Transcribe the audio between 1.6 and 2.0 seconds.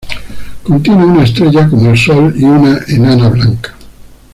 como el